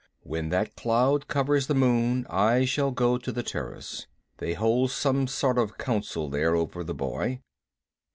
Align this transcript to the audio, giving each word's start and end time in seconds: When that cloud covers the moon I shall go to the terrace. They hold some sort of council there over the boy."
When 0.23 0.49
that 0.49 0.75
cloud 0.75 1.27
covers 1.27 1.67
the 1.67 1.75
moon 1.75 2.25
I 2.27 2.65
shall 2.65 2.89
go 2.89 3.19
to 3.19 3.31
the 3.31 3.43
terrace. 3.43 4.07
They 4.39 4.53
hold 4.55 4.89
some 4.89 5.27
sort 5.27 5.59
of 5.59 5.77
council 5.77 6.27
there 6.27 6.55
over 6.55 6.83
the 6.83 6.95
boy." 6.95 7.41